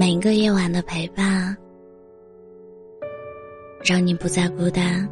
[0.00, 1.54] 每一个夜晚的陪伴，
[3.84, 5.06] 让你不再孤单。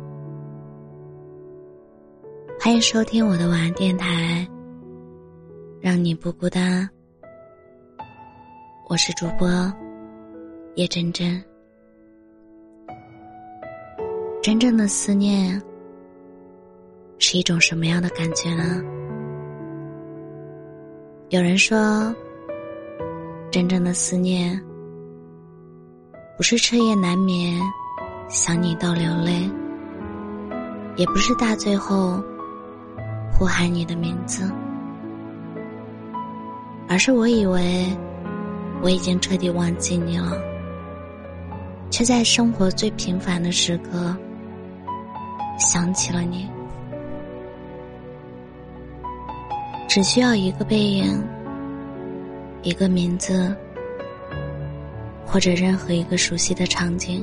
[2.59, 4.49] 欢迎收听我的晚安电台，
[5.79, 6.89] 让你不孤单。
[8.89, 9.47] 我是主播
[10.77, 11.39] 叶真真。
[14.41, 15.61] 真正的思念
[17.19, 18.83] 是一种什么样的感觉呢？
[21.29, 22.11] 有人说，
[23.51, 24.59] 真正的思念
[26.39, 27.61] 不是彻夜难眠，
[28.29, 29.51] 想你到流泪，
[30.95, 32.23] 也不是大醉后
[33.33, 34.49] 呼喊你的名字，
[36.89, 37.87] 而是我以为
[38.81, 40.41] 我已经彻底忘记你了，
[41.91, 44.17] 却在生活最平凡的时刻
[45.59, 46.49] 想起了你。
[49.89, 51.21] 只需要一个背影，
[52.63, 53.57] 一个名字，
[55.31, 57.23] 或者任何一个熟悉的场景，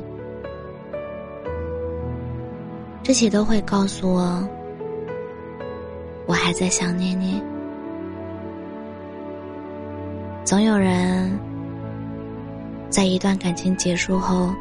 [3.02, 4.48] 这些都会告诉我，
[6.28, 7.42] 我还在想念你。
[10.44, 11.36] 总有人
[12.90, 14.54] 在一段感情结束后，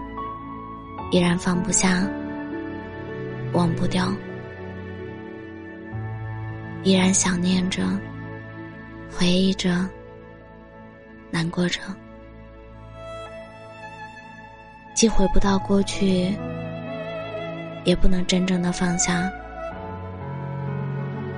[1.11, 2.08] 依然放不下，
[3.53, 4.11] 忘不掉。
[6.83, 7.83] 依然想念着，
[9.11, 9.86] 回忆着，
[11.31, 11.81] 难过着，
[14.95, 16.33] 既回不到过去，
[17.83, 19.28] 也不能真正的放下。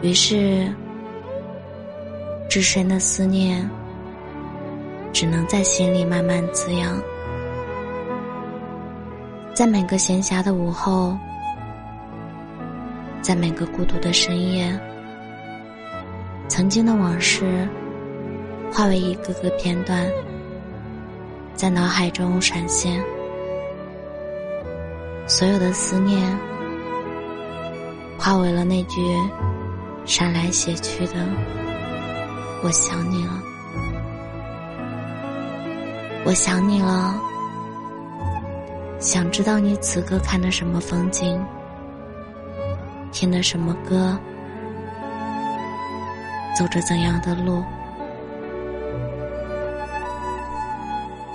[0.02, 0.70] 于是，
[2.50, 3.68] 至深的思念，
[5.10, 7.00] 只能在心里慢慢滋养，
[9.54, 11.16] 在每个闲暇的午后，
[13.22, 14.78] 在每个孤独的深夜。
[16.46, 17.66] 曾经的往事，
[18.70, 20.06] 化为一个个片段，
[21.54, 23.02] 在脑海中闪现。
[25.28, 26.38] 所有的思念，
[28.16, 29.00] 化为了那句
[30.04, 31.14] 闪来写去的
[32.62, 33.42] “我想你了，
[36.25, 37.20] 我想你了”。
[38.98, 41.44] 想知道你此刻看的什么风景，
[43.12, 44.16] 听的什么歌。
[46.56, 47.62] 走着怎样的路？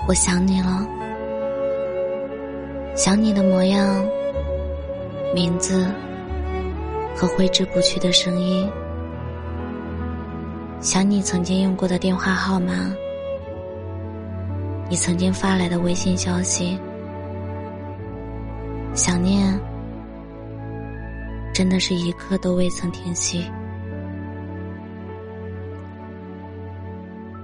[0.08, 0.88] 我想你了，
[2.94, 4.06] 想你的模样、
[5.34, 5.88] 名字
[7.16, 8.69] 和挥之不去的声音，
[10.81, 12.74] 想你曾经用过的电话号码，
[14.90, 16.78] 你曾经发来的微信消息，
[18.94, 19.58] 想念
[21.53, 23.50] 真的是一刻都未曾停息。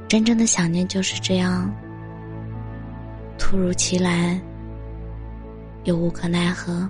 [0.10, 1.74] 真正的想念就是这样，
[3.38, 4.40] 突如其来，
[5.88, 6.88] 又无可奈何。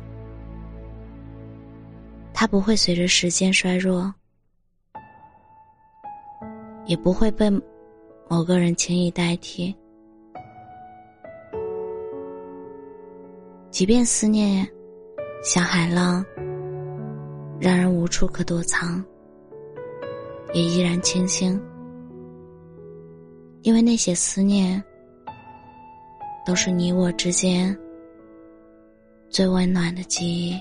[2.33, 4.11] 它不会随着时间衰弱，
[6.85, 7.47] 也不会被
[8.27, 9.75] 某个人轻易代替。
[13.69, 14.67] 即便思念
[15.43, 16.25] 像海浪，
[17.59, 19.03] 让人无处可躲藏，
[20.53, 21.61] 也依然清醒。
[23.61, 24.83] 因为那些思念，
[26.43, 27.77] 都是你我之间
[29.29, 30.59] 最温暖的记忆。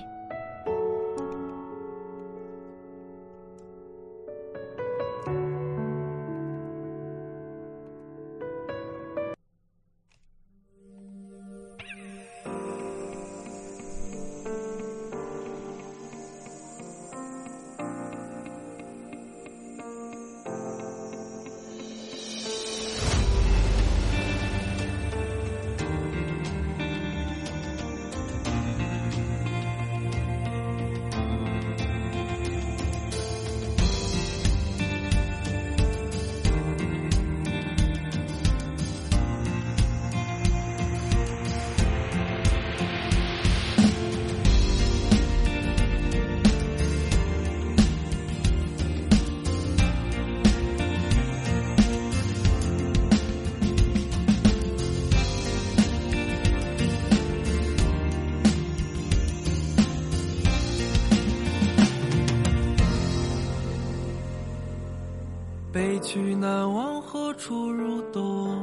[65.77, 68.59] 北去南往何处入冬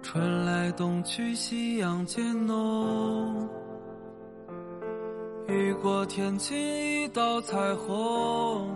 [0.00, 3.46] 春来冬去夕阳渐浓
[5.48, 8.74] 雨过天晴一道彩虹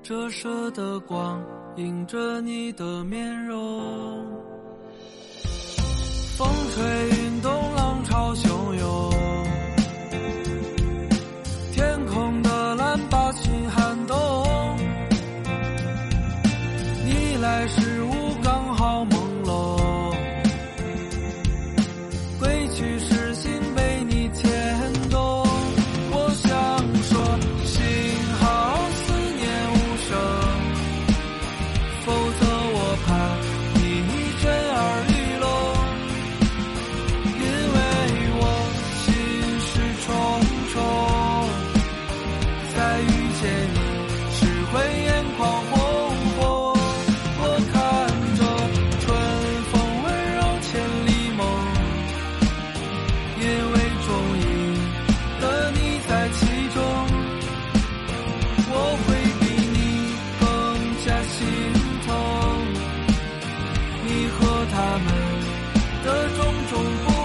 [0.00, 4.24] 折射的光映着你的面容
[6.38, 7.09] 风吹
[66.40, 67.19] 风中不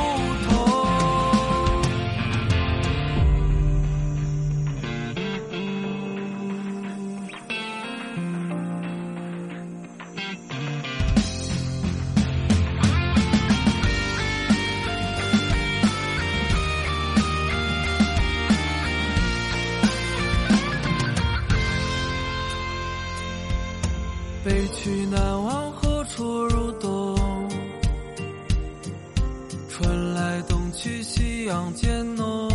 [30.76, 32.52] 去夕阳渐浓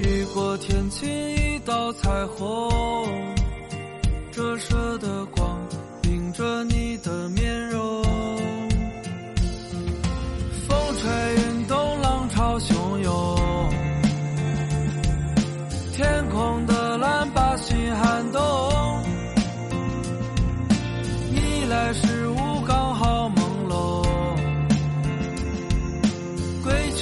[0.00, 3.34] 雨过天晴一道彩虹
[4.32, 5.56] 折射的光
[6.04, 7.71] 映着你的面容。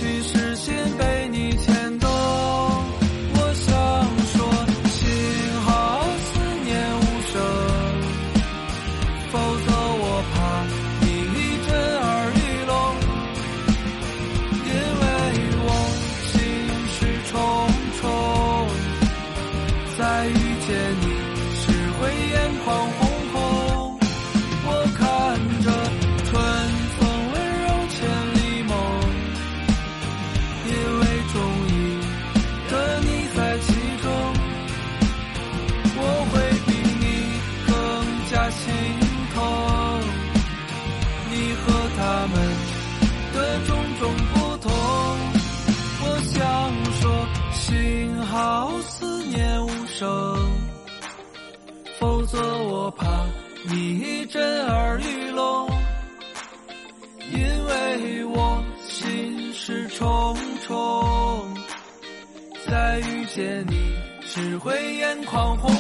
[0.01, 0.80] 去实现
[48.91, 50.37] 思念无声，
[52.01, 53.25] 否则我怕
[53.69, 55.71] 你震耳欲聋，
[57.33, 61.55] 因为我心事重重。
[62.69, 63.95] 再遇见你，
[64.27, 65.73] 只会眼眶红。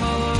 [0.00, 0.39] color.